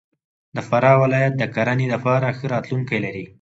[0.55, 3.25] د فراه ولایت د کرهنې دپاره ښه راتلونکی لري.